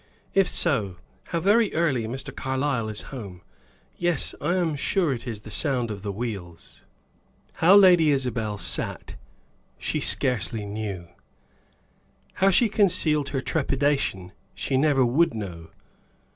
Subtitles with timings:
[0.33, 0.95] "If so,
[1.25, 2.35] how very early Mr.
[2.35, 3.43] Carlyle is home!
[3.97, 6.81] Yes, I am sure it is the sound of the wheels."
[7.53, 9.13] How Lady Isabel sat
[9.77, 11.07] she scarcely knew;
[12.33, 15.69] how she concealed her trepidation she never would know.